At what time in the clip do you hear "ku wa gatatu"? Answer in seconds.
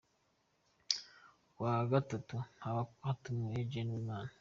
1.53-2.35